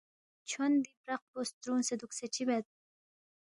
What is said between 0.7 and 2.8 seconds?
دی برَق پو سترُونگسے دُوکسے چِہ بید؟“